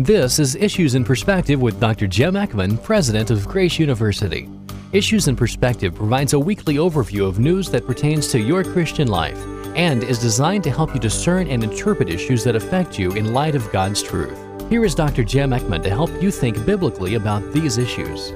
[0.00, 2.06] This is Issues in Perspective with Dr.
[2.06, 4.48] Jim Eckman, President of Grace University.
[4.92, 9.44] Issues in Perspective provides a weekly overview of news that pertains to your Christian life
[9.74, 13.56] and is designed to help you discern and interpret issues that affect you in light
[13.56, 14.38] of God's truth.
[14.70, 15.24] Here is Dr.
[15.24, 18.32] Jim Eckman to help you think biblically about these issues.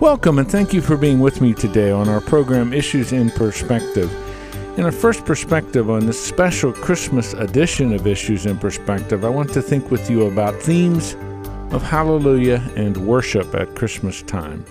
[0.00, 4.10] Welcome and thank you for being with me today on our program Issues in Perspective.
[4.76, 9.52] In our first perspective on this special Christmas edition of Issues in Perspective, I want
[9.52, 11.14] to think with you about themes
[11.72, 14.64] of hallelujah and worship at Christmas time.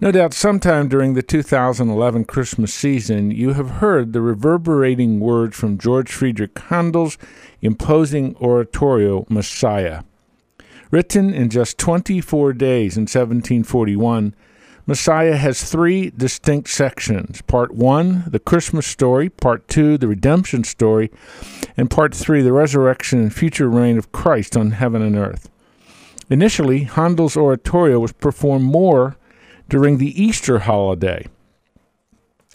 [0.00, 5.78] No doubt, sometime during the 2011 Christmas season, you have heard the reverberating words from
[5.78, 7.18] George Friedrich Handel's
[7.60, 10.04] imposing oratorio, Messiah.
[10.92, 14.34] Written in just 24 days in 1741,
[14.88, 21.10] Messiah has three distinct sections Part 1, the Christmas story, Part 2, the redemption story,
[21.76, 25.50] and Part 3, the resurrection and future reign of Christ on heaven and earth.
[26.30, 29.16] Initially, Handel's oratorio was performed more
[29.68, 31.26] during the Easter holiday,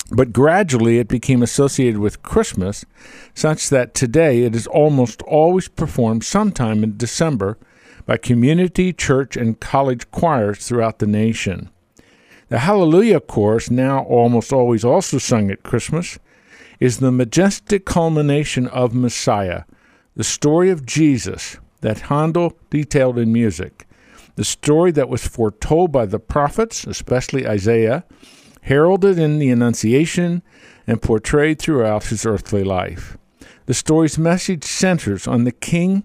[0.09, 2.85] but gradually it became associated with Christmas,
[3.33, 7.57] such that today it is almost always performed sometime in December
[8.05, 11.69] by community, church, and college choirs throughout the nation.
[12.51, 16.19] The Hallelujah chorus, now almost always also sung at Christmas,
[16.81, 19.63] is the majestic culmination of Messiah,
[20.17, 23.87] the story of Jesus that Handel detailed in music,
[24.35, 28.03] the story that was foretold by the prophets, especially Isaiah,
[28.63, 30.41] heralded in the Annunciation,
[30.85, 33.17] and portrayed throughout his earthly life.
[33.67, 36.03] The story's message centers on the King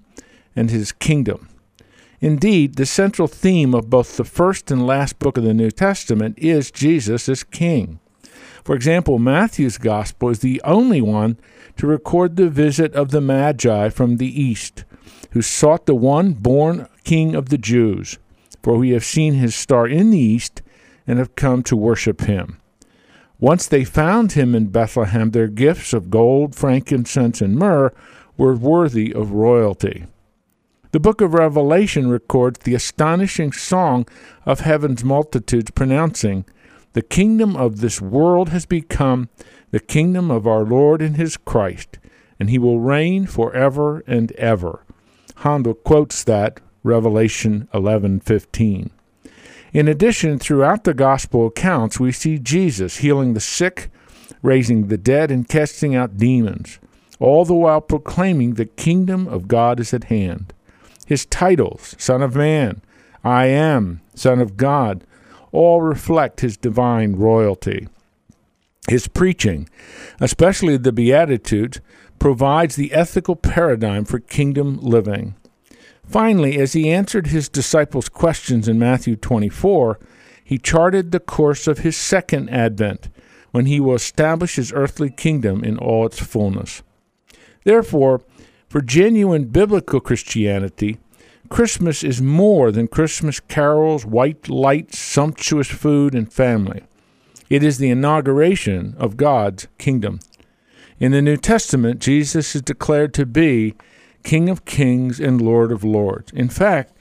[0.54, 1.48] and his kingdom.
[2.20, 6.38] Indeed, the central theme of both the first and last book of the New Testament
[6.38, 8.00] is Jesus as King.
[8.64, 11.38] For example, Matthew's Gospel is the only one
[11.76, 14.84] to record the visit of the Magi from the east,
[15.32, 18.18] who sought the one born King of the Jews.
[18.62, 20.62] For we have seen his star in the east
[21.06, 22.60] and have come to worship him.
[23.38, 27.92] Once they found him in Bethlehem, their gifts of gold, frankincense, and myrrh
[28.36, 30.06] were worthy of royalty.
[30.96, 34.06] The book of Revelation records the astonishing song
[34.46, 36.46] of heaven's multitudes pronouncing,
[36.94, 39.28] The kingdom of this world has become
[39.72, 41.98] the kingdom of our Lord and his Christ,
[42.40, 44.86] and he will reign forever and ever.
[45.34, 48.88] Handel quotes that Revelation 11:15.
[49.74, 53.90] In addition, throughout the gospel accounts, we see Jesus healing the sick,
[54.40, 56.78] raising the dead, and casting out demons,
[57.20, 60.54] all the while proclaiming the kingdom of God is at hand.
[61.06, 62.82] His titles, Son of Man,
[63.24, 65.04] I Am, Son of God,
[65.52, 67.88] all reflect his divine royalty.
[68.88, 69.68] His preaching,
[70.20, 71.80] especially the Beatitudes,
[72.18, 75.34] provides the ethical paradigm for kingdom living.
[76.04, 79.98] Finally, as he answered his disciples' questions in Matthew 24,
[80.42, 83.08] he charted the course of his second advent,
[83.50, 86.82] when he will establish his earthly kingdom in all its fullness.
[87.64, 88.22] Therefore,
[88.76, 90.98] for genuine biblical Christianity,
[91.48, 96.82] Christmas is more than Christmas carols, white lights, sumptuous food, and family.
[97.48, 100.20] It is the inauguration of God's kingdom.
[101.00, 103.76] In the New Testament, Jesus is declared to be
[104.22, 106.30] King of kings and Lord of lords.
[106.32, 106.92] In fact,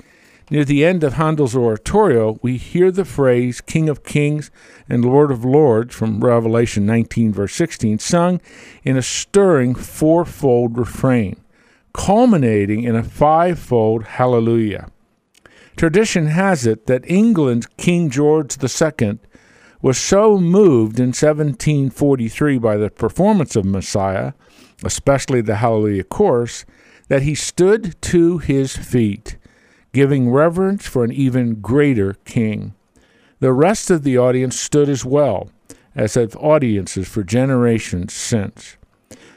[0.49, 4.49] near the end of Handel's oratorio, we hear the phrase King of kings
[4.87, 8.39] and Lord of lords from Revelation 19, verse 16, sung
[8.85, 11.35] in a stirring fourfold refrain
[11.95, 14.89] culminating in a fivefold hallelujah.
[15.77, 19.19] Tradition has it that England's King George II
[19.81, 24.33] was so moved in 1743 by the performance of Messiah,
[24.83, 26.65] especially the Hallelujah chorus,
[27.07, 29.37] that he stood to his feet,
[29.93, 32.73] giving reverence for an even greater king.
[33.39, 35.49] The rest of the audience stood as well,
[35.95, 38.75] as have audiences for generations since.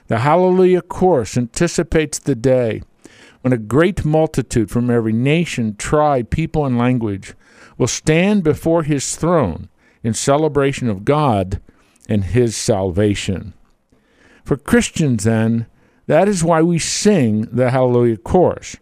[0.09, 2.83] The Hallelujah Chorus anticipates the day
[3.43, 7.35] when a great multitude from every nation, tribe, people, and language
[7.77, 9.69] will stand before his throne
[10.03, 11.61] in celebration of God
[12.09, 13.53] and his salvation.
[14.44, 15.67] For Christians, then,
[16.06, 18.77] that is why we sing the Hallelujah Chorus.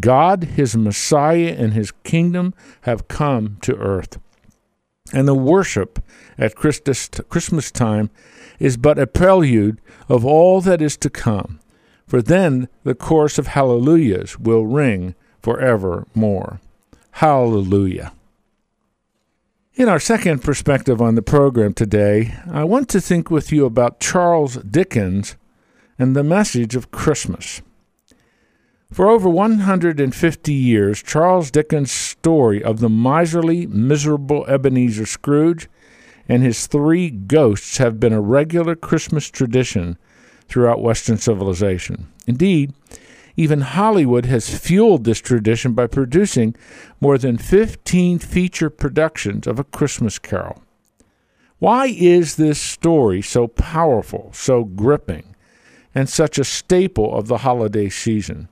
[0.00, 4.18] God, his Messiah, and his kingdom have come to earth.
[5.12, 6.02] And the worship
[6.36, 8.10] at Christmas time
[8.58, 11.60] is but a prelude of all that is to come,
[12.06, 16.60] for then the chorus of hallelujahs will ring forevermore.
[17.12, 18.12] Hallelujah.
[19.74, 24.00] In our second perspective on the program today, I want to think with you about
[24.00, 25.36] Charles Dickens
[25.98, 27.60] and the message of Christmas.
[28.90, 35.68] For over 150 years, Charles Dickens' story of the miserly, miserable Ebenezer Scrooge
[36.28, 39.98] and his three ghosts have been a regular Christmas tradition
[40.48, 42.08] throughout Western civilization.
[42.26, 42.72] Indeed,
[43.36, 46.54] even Hollywood has fueled this tradition by producing
[47.00, 50.62] more than 15 feature productions of A Christmas Carol.
[51.58, 55.34] Why is this story so powerful, so gripping,
[55.94, 58.48] and such a staple of the holiday season?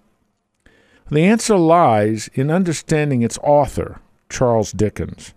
[1.11, 4.01] The answer lies in understanding its author,
[4.31, 5.35] Charles Dickens.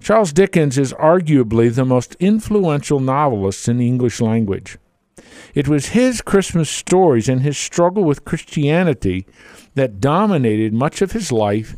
[0.00, 4.78] Charles Dickens is arguably the most influential novelist in the English language.
[5.54, 9.26] It was his Christmas stories and his struggle with Christianity
[9.74, 11.76] that dominated much of his life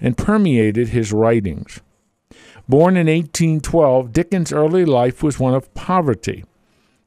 [0.00, 1.80] and permeated his writings.
[2.68, 6.44] Born in 1812, Dickens' early life was one of poverty.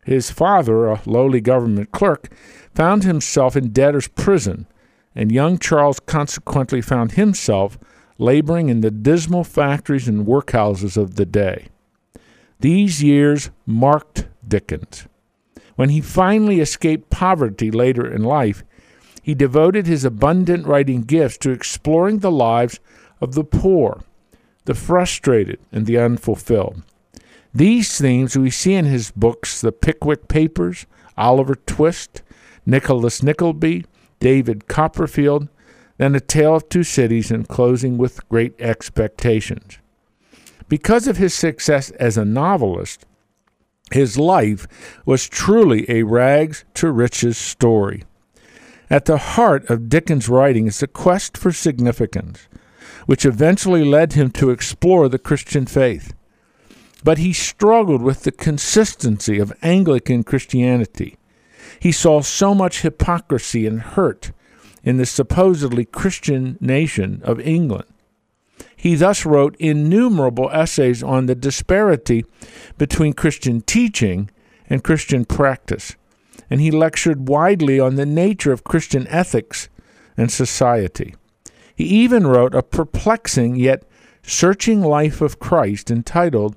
[0.06, 2.30] His father, a lowly government clerk,
[2.76, 4.68] found himself in debtor's prison,
[5.16, 7.78] and young Charles consequently found himself
[8.18, 11.68] laboring in the dismal factories and workhouses of the day.
[12.60, 15.08] These years marked Dickens.
[15.76, 18.64] When he finally escaped poverty later in life,
[19.22, 22.80] he devoted his abundant writing gifts to exploring the lives
[23.22, 24.02] of the poor,
[24.66, 26.84] the frustrated, and the unfulfilled.
[27.54, 30.86] These themes we see in his books The Pickwick Papers,
[31.18, 32.22] Oliver Twist,
[32.66, 33.86] Nicholas Nickleby,
[34.20, 35.48] David Copperfield,
[35.98, 39.78] then A Tale of Two Cities, and closing with Great Expectations.
[40.68, 43.06] Because of his success as a novelist,
[43.92, 44.68] his life
[45.06, 48.04] was truly a rags to riches story.
[48.90, 52.48] At the heart of Dickens' writing is the quest for significance,
[53.06, 56.14] which eventually led him to explore the Christian faith.
[57.04, 61.18] But he struggled with the consistency of Anglican Christianity.
[61.80, 64.32] He saw so much hypocrisy and hurt
[64.84, 67.86] in the supposedly Christian nation of England.
[68.76, 72.26] He thus wrote innumerable essays on the disparity
[72.78, 74.30] between Christian teaching
[74.70, 75.96] and Christian practice,
[76.50, 79.70] and he lectured widely on the nature of Christian ethics
[80.18, 81.16] and society.
[81.76, 83.84] He even wrote a perplexing yet
[84.22, 86.56] searching life of Christ entitled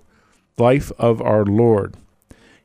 [0.58, 1.96] Life of Our Lord.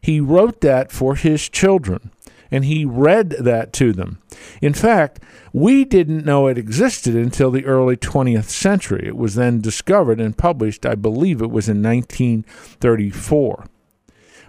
[0.01, 2.11] He wrote that for his children,
[2.51, 4.19] and he read that to them.
[4.61, 5.21] In fact,
[5.53, 9.07] we didn't know it existed until the early 20th century.
[9.07, 13.65] It was then discovered and published, I believe it was in 1934.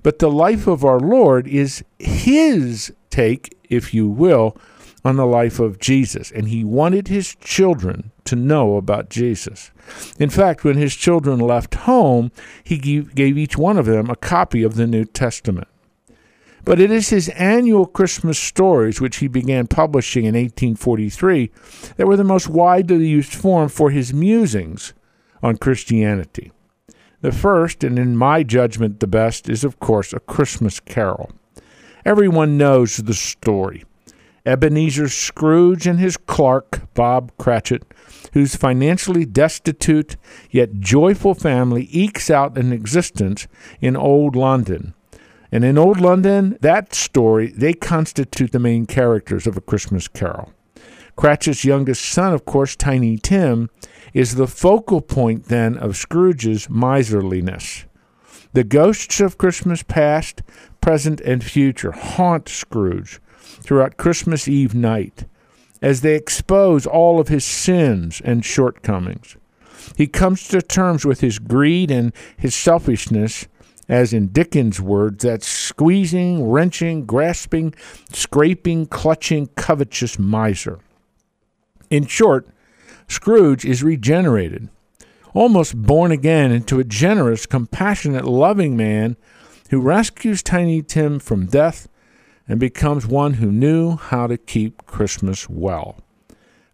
[0.02, 4.56] But the life of our Lord is his take, if you will,
[5.04, 9.72] on the life of Jesus, and he wanted his children to know about Jesus.
[10.18, 12.30] In fact, when his children left home,
[12.62, 15.66] he gave each one of them a copy of the New Testament.
[16.64, 21.50] But it is his annual Christmas stories, which he began publishing in 1843,
[21.96, 24.94] that were the most widely used form for his musings
[25.42, 26.52] on Christianity.
[27.20, 31.32] The first, and in my judgment the best, is of course A Christmas Carol.
[32.04, 33.84] Everyone knows the story.
[34.44, 37.84] Ebenezer Scrooge and his clerk, Bob Cratchit,
[38.32, 40.16] whose financially destitute
[40.50, 43.46] yet joyful family ekes out an existence
[43.80, 44.94] in old London
[45.52, 50.52] and in Old London, that story, they constitute the main characters of A Christmas Carol.
[51.14, 53.68] Cratchit's youngest son, of course, Tiny Tim,
[54.14, 57.84] is the focal point then of Scrooge's miserliness.
[58.54, 60.42] The ghosts of Christmas past,
[60.80, 65.26] present, and future haunt Scrooge throughout Christmas Eve night
[65.82, 69.36] as they expose all of his sins and shortcomings.
[69.96, 73.48] He comes to terms with his greed and his selfishness
[73.88, 77.74] as in Dickens' words, that squeezing, wrenching, grasping,
[78.12, 80.78] scraping, clutching, covetous miser.
[81.90, 82.48] In short,
[83.08, 84.70] Scrooge is regenerated,
[85.34, 89.16] almost born again into a generous, compassionate, loving man
[89.70, 91.88] who rescues Tiny Tim from death
[92.48, 95.98] and becomes one who knew how to keep Christmas well.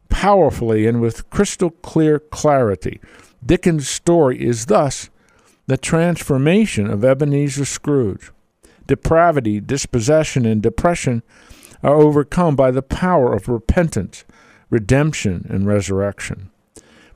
[0.08, 3.00] Powerfully and with crystal clear clarity,
[3.44, 5.10] Dickens' story is thus
[5.68, 8.32] the transformation of Ebenezer Scrooge.
[8.86, 11.22] Depravity, dispossession, and depression
[11.82, 14.24] are overcome by the power of repentance,
[14.70, 16.50] redemption, and resurrection.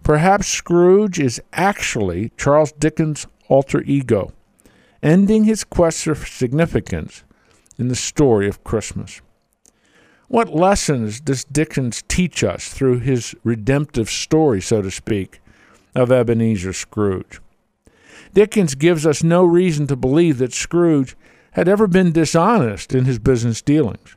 [0.03, 4.35] Perhaps Scrooge is actually Charles Dickens' alter ego,
[5.03, 7.25] ending his quest for significance
[7.79, 9.23] in the story of Christmas.
[10.29, 15.41] What lessons does Dickens teach us through his redemptive story, so to speak,
[15.95, 17.41] of Ebenezer Scrooge?
[18.35, 21.17] Dickens gives us no reason to believe that Scrooge
[21.53, 24.17] had ever been dishonest in his business dealings.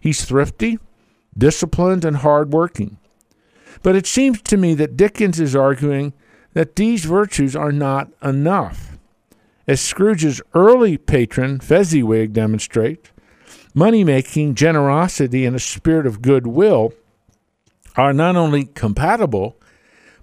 [0.00, 0.78] He's thrifty,
[1.36, 2.98] disciplined, and hardworking.
[3.82, 6.12] But it seems to me that Dickens is arguing
[6.54, 8.98] that these virtues are not enough.
[9.66, 13.10] As Scrooge's early patron, Fezziwig, demonstrates,
[13.74, 16.92] money making, generosity, and a spirit of goodwill
[17.96, 19.56] are not only compatible,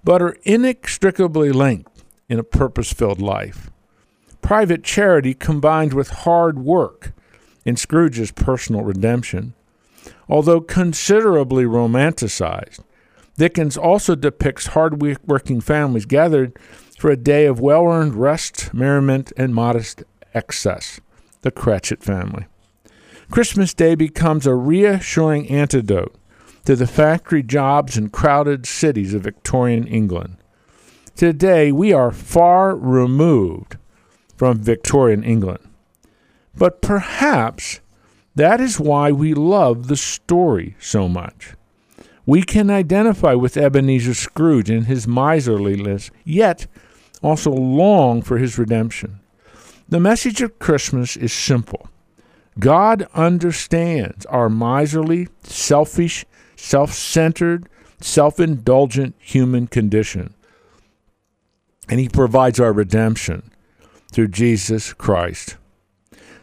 [0.04, 1.99] but are inextricably linked
[2.30, 3.70] in a purpose filled life.
[4.40, 7.12] Private charity combined with hard work
[7.66, 9.52] in Scrooge's personal redemption,
[10.28, 12.80] although considerably romanticized,
[13.36, 16.56] Dickens also depicts hard-working families gathered
[16.98, 21.00] for a day of well-earned rest, merriment, and modest excess,
[21.42, 22.46] the Cratchit family.
[23.30, 26.14] Christmas Day becomes a reassuring antidote
[26.66, 30.36] to the factory jobs and crowded cities of Victorian England.
[31.20, 33.76] Today, we are far removed
[34.38, 35.58] from Victorian England.
[36.56, 37.80] But perhaps
[38.36, 41.52] that is why we love the story so much.
[42.24, 46.66] We can identify with Ebenezer Scrooge in his miserliness, yet
[47.22, 49.20] also long for his redemption.
[49.90, 51.90] The message of Christmas is simple
[52.58, 56.24] God understands our miserly, selfish,
[56.56, 57.68] self centered,
[58.00, 60.32] self indulgent human condition,
[61.90, 63.50] and He provides our redemption
[64.12, 65.56] through Jesus Christ.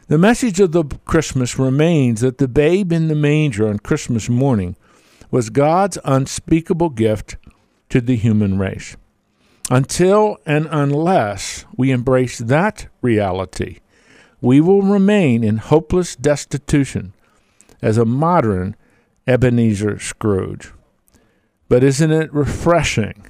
[0.07, 4.75] The message of the Christmas remains that the babe in the manger on Christmas morning
[5.31, 7.37] was God's unspeakable gift
[7.89, 8.95] to the human race.
[9.69, 13.79] Until and unless we embrace that reality,
[14.39, 17.13] we will remain in hopeless destitution
[17.81, 18.75] as a modern
[19.25, 20.71] Ebenezer Scrooge.
[21.67, 23.27] But isn't it refreshing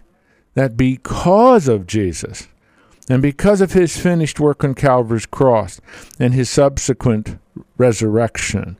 [0.57, 2.47] that because of Jesus
[3.07, 5.79] and because of his finished work on Calvary's cross
[6.19, 7.37] and his subsequent
[7.77, 8.77] resurrection,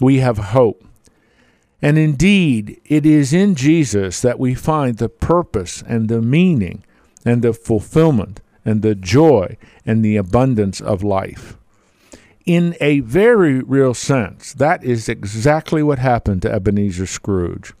[0.00, 0.86] we have hope
[1.82, 6.84] and indeed, it is in Jesus that we find the purpose and the meaning
[7.24, 11.56] and the fulfillment and the joy and the abundance of life.
[12.46, 17.72] In a very real sense, that is exactly what happened to Ebenezer Scrooge.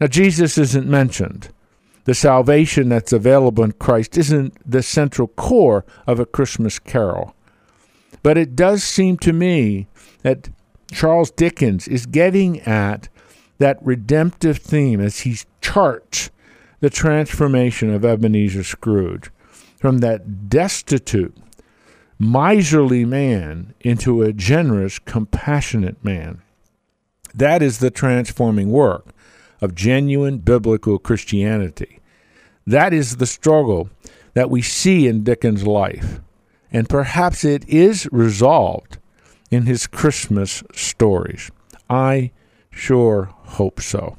[0.00, 1.48] Now, Jesus isn't mentioned.
[2.06, 7.34] The salvation that's available in Christ isn't the central core of a Christmas carol.
[8.22, 9.88] But it does seem to me
[10.22, 10.48] that
[10.92, 13.08] Charles Dickens is getting at
[13.58, 16.30] that redemptive theme as he charts
[16.78, 19.30] the transformation of Ebenezer Scrooge
[19.76, 21.36] from that destitute,
[22.20, 26.40] miserly man into a generous, compassionate man.
[27.34, 29.08] That is the transforming work
[29.60, 32.00] of genuine biblical Christianity.
[32.66, 33.90] That is the struggle
[34.34, 36.20] that we see in Dickens' life.
[36.70, 38.98] And perhaps it is resolved
[39.50, 41.50] in his Christmas stories.
[41.88, 42.32] I
[42.70, 44.18] sure hope so.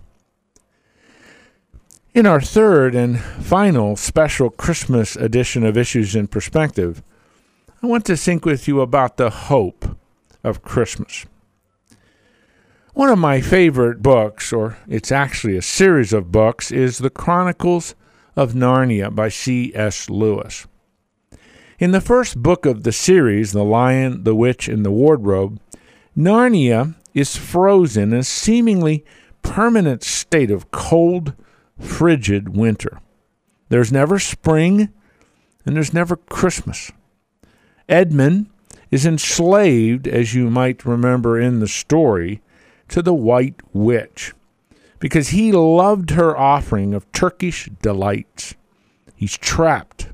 [2.13, 7.03] In our third and final special Christmas edition of Issues in Perspective,
[7.83, 9.97] I want to think with you about the hope
[10.43, 11.27] of Christmas.
[12.97, 17.93] One of my favorite books, or it's actually a series of books, is The Chronicles
[18.35, 20.09] of Narnia by C.S.
[20.09, 20.65] Lewis.
[21.77, 25.59] In the first book of the series, The Lion, the Witch, and the Wardrobe,
[26.17, 29.05] Narnia is frozen in a seemingly
[29.43, 31.35] permanent state of cold,
[31.79, 32.99] frigid winter.
[33.69, 34.91] There's never spring
[35.67, 36.91] and there's never Christmas.
[37.87, 38.49] Edmund
[38.89, 42.41] is enslaved, as you might remember in the story,
[42.89, 44.33] to the White Witch
[44.99, 48.55] because he loved her offering of Turkish delights.
[49.15, 50.09] He's trapped,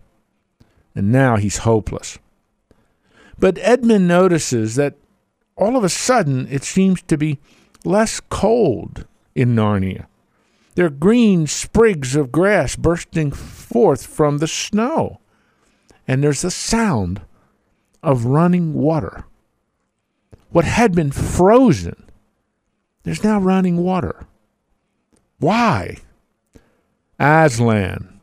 [0.95, 2.19] and now he's hopeless.
[3.37, 4.95] But Edmund notices that
[5.55, 7.39] all of a sudden it seems to be
[7.83, 10.05] less cold in Narnia.
[10.75, 15.19] There are green sprigs of grass bursting forth from the snow,
[16.07, 17.21] and there's the sound
[18.01, 19.25] of running water.
[20.49, 22.02] What had been frozen,
[23.03, 24.25] there's now running water.
[25.39, 25.97] Why?
[27.19, 28.21] Aslan,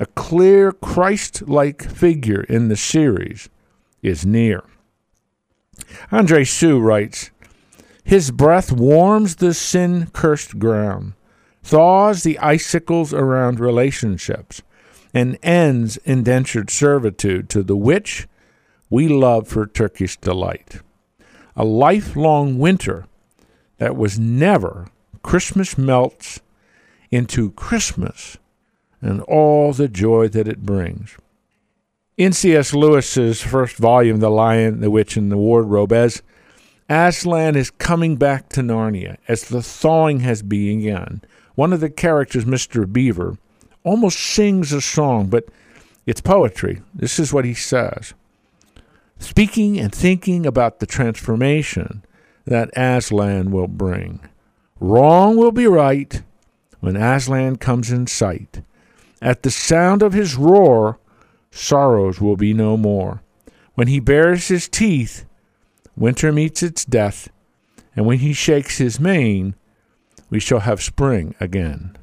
[0.00, 3.48] a clear Christ like figure in the series,
[4.02, 4.64] is near.
[6.10, 7.30] Andrée Seu writes
[8.02, 11.14] His breath warms the sin cursed ground,
[11.62, 14.62] thaws the icicles around relationships,
[15.12, 18.26] and ends indentured servitude to the witch
[18.90, 20.80] we love for Turkish delight.
[21.56, 23.06] A lifelong winter
[23.78, 24.88] that was never
[25.22, 26.40] Christmas melts
[27.10, 28.36] into Christmas
[29.00, 31.16] and all the joy that it brings.
[32.16, 32.72] In C.S.
[32.72, 36.22] Lewis's first volume, The Lion, the Witch, and the Wardrobe, as
[36.88, 41.22] Aslan is coming back to Narnia as the thawing has begun.
[41.54, 42.90] One of the characters, Mr.
[42.90, 43.38] Beaver,
[43.82, 45.46] almost sings a song, but
[46.06, 46.82] it's poetry.
[46.94, 48.14] This is what he says
[49.18, 52.04] Speaking and thinking about the transformation
[52.44, 54.20] that Aslan will bring.
[54.80, 56.22] Wrong will be right
[56.80, 58.62] when Aslan comes in sight.
[59.22, 60.98] At the sound of his roar,
[61.50, 63.22] sorrows will be no more.
[63.74, 65.24] When he bares his teeth,
[65.96, 67.28] winter meets its death,
[67.96, 69.54] and when he shakes his mane,
[70.30, 71.96] we shall have spring again.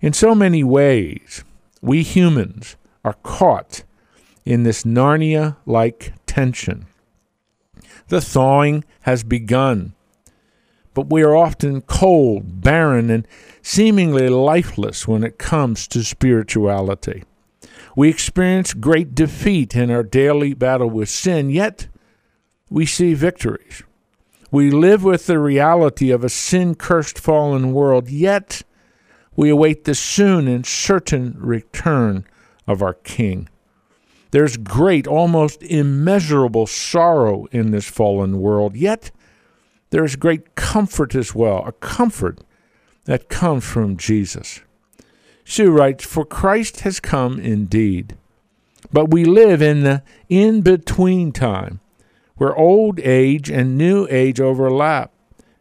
[0.00, 1.44] In so many ways,
[1.80, 3.82] we humans are caught
[4.44, 6.86] in this Narnia like tension.
[8.12, 9.94] The thawing has begun,
[10.92, 13.26] but we are often cold, barren, and
[13.62, 17.24] seemingly lifeless when it comes to spirituality.
[17.96, 21.88] We experience great defeat in our daily battle with sin, yet
[22.68, 23.82] we see victories.
[24.50, 28.62] We live with the reality of a sin cursed fallen world, yet
[29.36, 32.26] we await the soon and certain return
[32.66, 33.48] of our King.
[34.32, 39.10] There's great, almost immeasurable sorrow in this fallen world, yet
[39.90, 42.40] there's great comfort as well, a comfort
[43.04, 44.62] that comes from Jesus.
[45.44, 48.16] Seu writes, For Christ has come indeed,
[48.90, 51.80] but we live in the in between time
[52.36, 55.12] where old age and new age overlap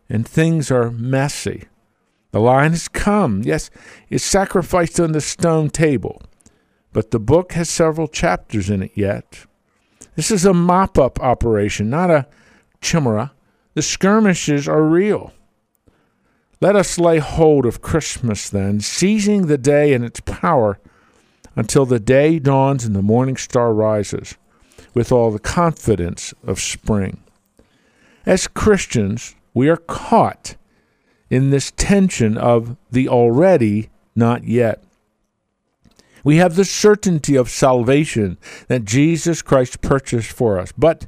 [0.10, 1.66] and things are messy.
[2.32, 3.42] The line has come.
[3.44, 3.70] Yes,
[4.10, 6.22] it's sacrificed on the stone table,
[6.94, 9.46] but the book has several chapters in it yet.
[10.16, 12.28] This is a mop up operation, not a
[12.82, 13.32] chimera.
[13.74, 15.34] The skirmishes are real.
[16.60, 20.80] Let us lay hold of Christmas then, seizing the day and its power
[21.56, 24.36] until the day dawns and the morning star rises
[24.94, 27.24] with all the confidence of spring.
[28.26, 30.56] As Christians, we are caught
[31.30, 34.84] in this tension of the already, not yet.
[36.24, 41.08] We have the certainty of salvation that Jesus Christ purchased for us, but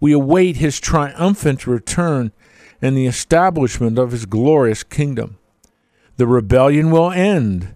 [0.00, 2.32] we await his triumphant return
[2.80, 5.38] and the establishment of his glorious kingdom.
[6.16, 7.74] The rebellion will end,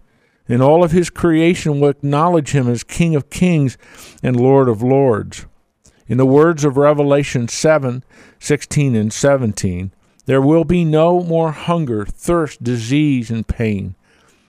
[0.48, 3.76] and all of his creation will acknowledge him as King of kings
[4.22, 5.46] and Lord of lords.
[6.06, 8.02] In the words of Revelation 7
[8.40, 9.92] 16 and 17,
[10.26, 13.94] there will be no more hunger, thirst, disease, and pain.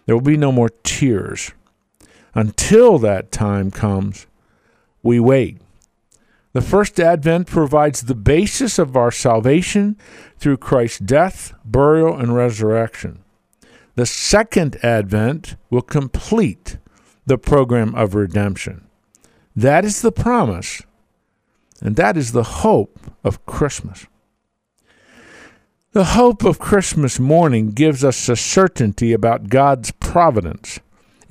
[0.05, 1.51] There will be no more tears.
[2.33, 4.27] Until that time comes,
[5.03, 5.57] we wait.
[6.53, 9.97] The first advent provides the basis of our salvation
[10.37, 13.23] through Christ's death, burial, and resurrection.
[13.95, 16.77] The second advent will complete
[17.25, 18.87] the program of redemption.
[19.55, 20.81] That is the promise,
[21.81, 24.05] and that is the hope of Christmas.
[25.91, 30.79] The hope of Christmas morning gives us a certainty about God's providence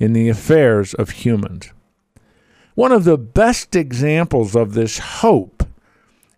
[0.01, 1.71] in the affairs of humans.
[2.73, 5.63] One of the best examples of this hope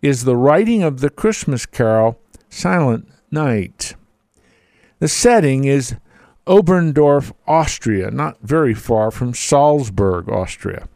[0.02, 3.94] is the writing of the Christmas carol Silent Night.
[4.98, 5.96] The setting is
[6.46, 10.86] Oberndorf, Austria, not very far from Salzburg, Austria.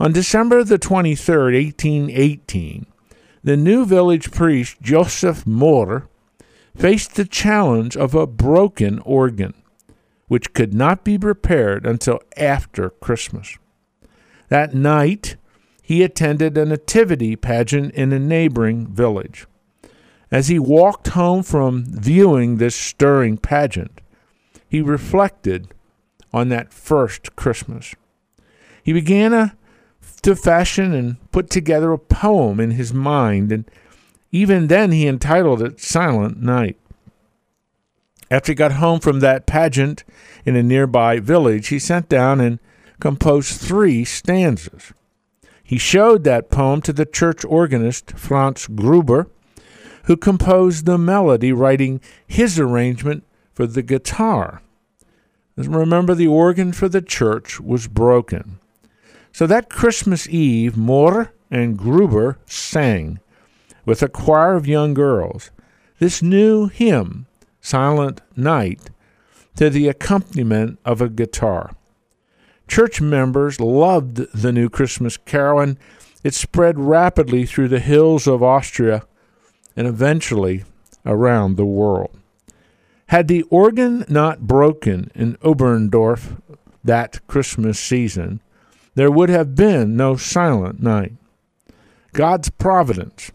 [0.00, 2.86] On December the 23rd, 1818,
[3.44, 6.08] the new village priest Joseph Mohr
[6.76, 9.54] faced the challenge of a broken organ,
[10.32, 13.58] which could not be repaired until after Christmas.
[14.48, 15.36] That night,
[15.82, 19.46] he attended a nativity pageant in a neighboring village.
[20.30, 24.00] As he walked home from viewing this stirring pageant,
[24.66, 25.74] he reflected
[26.32, 27.94] on that first Christmas.
[28.82, 29.54] He began a,
[30.22, 33.70] to fashion and put together a poem in his mind and
[34.34, 36.78] even then, he entitled it Silent Night.
[38.32, 40.04] After he got home from that pageant
[40.46, 42.60] in a nearby village, he sat down and
[42.98, 44.94] composed three stanzas.
[45.62, 49.28] He showed that poem to the church organist, Franz Gruber,
[50.04, 54.62] who composed the melody, writing his arrangement for the guitar.
[55.54, 58.58] Remember, the organ for the church was broken.
[59.32, 63.20] So that Christmas Eve, Mohr and Gruber sang
[63.84, 65.50] with a choir of young girls
[65.98, 67.26] this new hymn,
[67.62, 68.90] Silent Night,
[69.56, 71.74] to the accompaniment of a guitar.
[72.68, 75.78] Church members loved the new Christmas carol, and
[76.24, 79.04] it spread rapidly through the hills of Austria
[79.76, 80.64] and eventually
[81.06, 82.18] around the world.
[83.06, 86.40] Had the organ not broken in Oberndorf
[86.82, 88.40] that Christmas season,
[88.94, 91.12] there would have been no silent night.
[92.12, 93.30] God's providence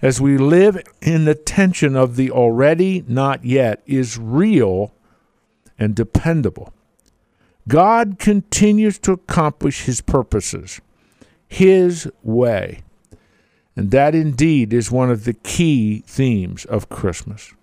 [0.00, 4.92] as we live in the tension of the already not yet is real
[5.78, 6.72] and dependable.
[7.66, 10.80] God continues to accomplish his purposes
[11.48, 12.82] his way.
[13.74, 17.54] And that indeed is one of the key themes of Christmas.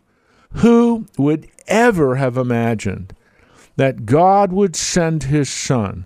[0.53, 3.13] Who would ever have imagined
[3.75, 6.05] that God would send his son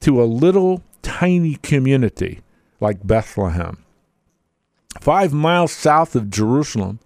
[0.00, 2.40] to a little tiny community
[2.80, 3.84] like Bethlehem?
[5.00, 7.00] Five miles south of Jerusalem,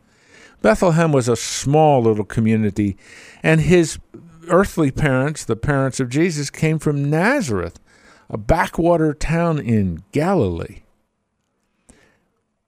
[0.63, 2.97] Bethlehem was a small little community,
[3.43, 3.99] and his
[4.49, 7.79] earthly parents, the parents of Jesus, came from Nazareth,
[8.29, 10.83] a backwater town in Galilee.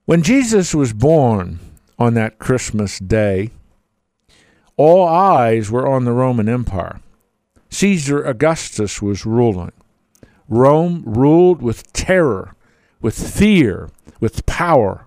[0.05, 1.61] When Jesus was born
[1.99, 3.51] on that Christmas day,
[4.77, 7.01] all eyes were on the Roman Empire.
[7.71, 9.73] Caesar Augustus was ruling.
[10.49, 12.55] Rome ruled with terror,
[13.01, 15.07] with fear, with power.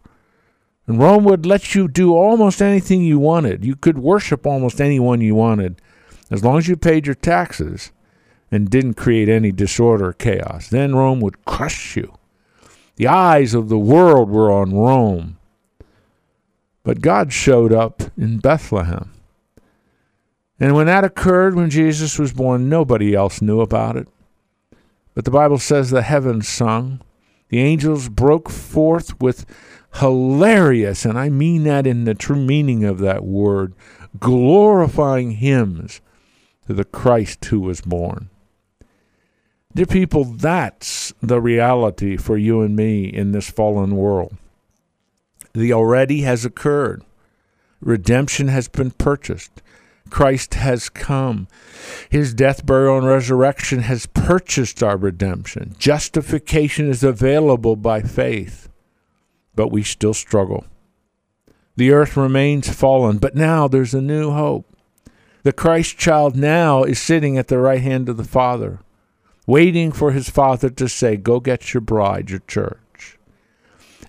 [0.88, 3.65] And Rome would let you do almost anything you wanted.
[3.65, 5.82] You could worship almost anyone you wanted
[6.30, 7.91] as long as you paid your taxes
[8.52, 10.69] and didn't create any disorder or chaos.
[10.69, 12.13] Then Rome would crush you.
[12.98, 15.38] The eyes of the world were on Rome.
[16.84, 19.12] But God showed up in Bethlehem.
[20.60, 24.08] And when that occurred, when Jesus was born, nobody else knew about it.
[25.13, 27.02] But the Bible says the heavens sung.
[27.50, 29.45] The angels broke forth with
[30.00, 33.74] hilarious, and I mean that in the true meaning of that word,
[34.20, 36.02] glorifying hymns
[36.68, 38.30] to the Christ who was born.
[39.74, 44.38] Dear people, that's the reality for you and me in this fallen world.
[45.54, 47.04] The already has occurred.
[47.82, 49.62] Redemption has been purchased.
[50.10, 51.48] Christ has come.
[52.10, 55.76] His death, burial, and resurrection has purchased our redemption.
[55.78, 58.70] Justification is available by faith,
[59.56, 60.65] but we still struggle.
[61.76, 64.65] The earth remains fallen, but now there's a new hope.
[65.44, 68.80] The Christ child now is sitting at the right hand of the Father
[69.48, 73.18] waiting for his father to say, Go get your bride, your church.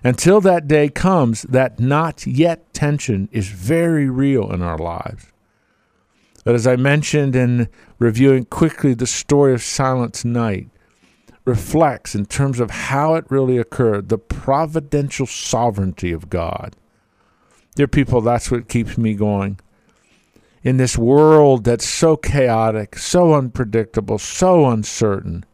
[0.03, 5.27] Until that day comes, that not yet tension is very real in our lives.
[6.43, 7.67] But as I mentioned in
[7.99, 10.69] reviewing quickly the story of Silent Night,
[11.47, 16.75] reflects in terms of how it really occurred, the providential sovereignty of God.
[17.75, 19.59] Dear people, that's what keeps me going
[20.63, 25.45] in this world that's so chaotic, so unpredictable, so uncertain.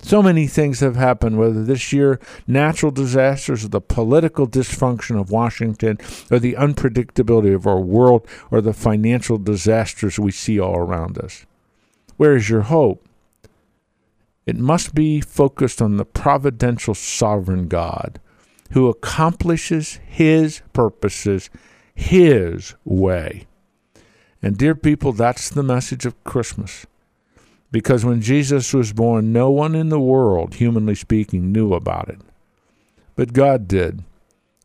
[0.00, 5.30] So many things have happened, whether this year natural disasters or the political dysfunction of
[5.30, 5.98] Washington
[6.30, 11.46] or the unpredictability of our world or the financial disasters we see all around us.
[12.16, 13.08] Where is your hope?
[14.44, 18.20] It must be focused on the providential sovereign God
[18.72, 21.50] who accomplishes his purposes
[21.94, 23.46] his way.
[24.42, 26.86] And, dear people, that's the message of Christmas.
[27.70, 32.18] Because when Jesus was born, no one in the world, humanly speaking, knew about it.
[33.14, 34.02] But God did,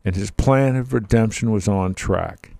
[0.04, 2.52] and his plan of redemption was on track.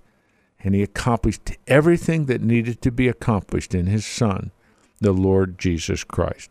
[0.61, 4.50] And he accomplished everything that needed to be accomplished in his Son,
[5.00, 6.50] the Lord Jesus Christ.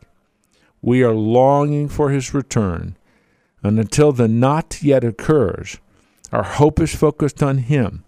[0.81, 2.97] We are longing for his return,
[3.63, 5.79] and until the not yet occurs,
[6.31, 8.03] our hope is focused on him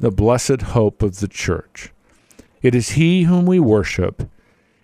[0.00, 1.92] the blessed hope of the church.
[2.62, 4.28] It is He whom we worship.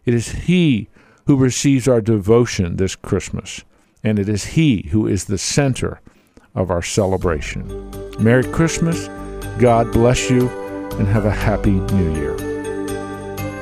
[0.05, 0.89] It is He
[1.27, 3.65] who receives our devotion this Christmas.
[4.05, 6.01] And it is He who is the center
[6.55, 7.91] of our celebration.
[8.21, 9.09] Merry Christmas.
[9.59, 10.49] God bless you,
[10.99, 12.56] and have a happy new year.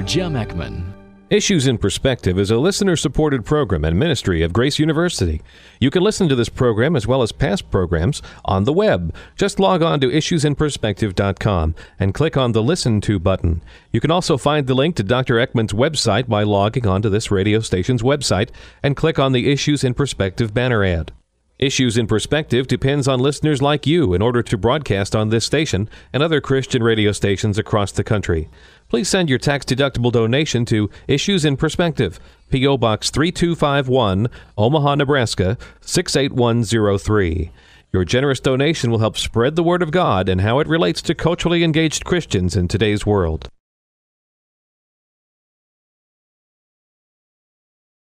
[0.00, 0.06] Dr.
[0.06, 0.94] Jim.
[1.30, 5.40] Issues in Perspective is a listener supported program and ministry of Grace University.
[5.80, 9.14] You can listen to this program as well as past programs on the web.
[9.36, 13.62] Just log on to issuesinperspective.com and click on the Listen To button.
[13.90, 15.36] You can also find the link to Dr.
[15.36, 18.50] Eckman's website by logging onto this radio station's website
[18.82, 21.12] and click on the Issues in Perspective banner ad.
[21.58, 25.88] Issues in Perspective depends on listeners like you in order to broadcast on this station
[26.12, 28.50] and other Christian radio stations across the country.
[28.88, 32.20] Please send your tax deductible donation to Issues in Perspective,
[32.50, 32.78] P.O.
[32.78, 37.50] Box 3251, Omaha, Nebraska 68103.
[37.92, 41.14] Your generous donation will help spread the word of God and how it relates to
[41.16, 43.48] culturally engaged Christians in today's world.